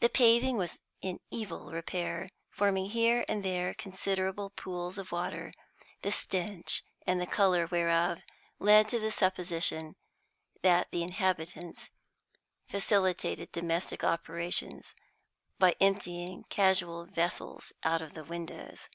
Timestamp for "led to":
8.58-8.98